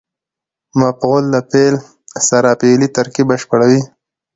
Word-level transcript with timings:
مفعول 0.79 1.23
د 1.33 1.35
فعل 1.51 1.75
سره 2.29 2.49
فعلي 2.61 2.87
ترکیب 2.97 3.27
بشپړوي. 3.31 3.81